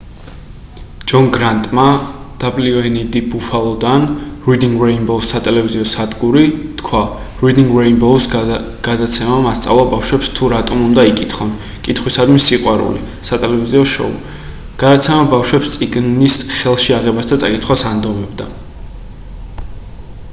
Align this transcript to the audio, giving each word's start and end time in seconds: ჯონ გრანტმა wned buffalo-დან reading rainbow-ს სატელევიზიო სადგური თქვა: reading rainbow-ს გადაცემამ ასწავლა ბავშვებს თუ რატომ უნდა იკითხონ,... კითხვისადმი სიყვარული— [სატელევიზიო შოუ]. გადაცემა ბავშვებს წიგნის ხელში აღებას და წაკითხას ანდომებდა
ჯონ 1.09 1.25
გრანტმა 1.33 1.83
wned 2.45 3.17
buffalo-დან 3.33 4.05
reading 4.51 4.71
rainbow-ს 4.83 5.27
სატელევიზიო 5.33 5.83
სადგური 5.89 6.45
თქვა: 6.83 7.01
reading 7.43 7.69
rainbow-ს 7.81 8.41
გადაცემამ 8.89 9.45
ასწავლა 9.51 9.85
ბავშვებს 9.93 10.31
თუ 10.39 10.49
რატომ 10.55 10.81
უნდა 10.87 11.05
იკითხონ,... 11.11 11.53
კითხვისადმი 11.89 12.43
სიყვარული— 12.49 13.05
[სატელევიზიო 13.31 13.87
შოუ]. 13.95 14.17
გადაცემა 14.85 15.31
ბავშვებს 15.37 15.75
წიგნის 15.77 16.41
ხელში 16.57 16.99
აღებას 17.01 17.33
და 17.33 17.41
წაკითხას 17.45 17.89
ანდომებდა 17.95 18.53